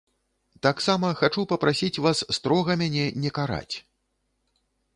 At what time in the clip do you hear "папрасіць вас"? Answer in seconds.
1.51-2.23